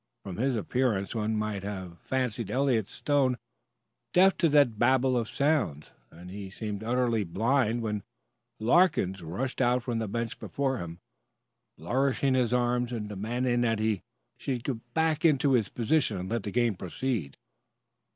[0.23, 3.37] From his appearance one might have fancied Eliot stone
[4.13, 8.01] deaf to that babel of sounds, and he seemed utterly blind when
[8.59, 10.97] Larkins rushed out from the bench before him,
[11.77, 14.01] flourishing his arms, and demanding that he
[14.39, 17.37] should get back into his position and let the game proceed.